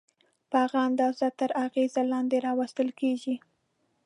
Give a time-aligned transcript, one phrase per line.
[0.49, 3.35] په هغه اندازه تر اغېزې لاندې راوستل کېږي.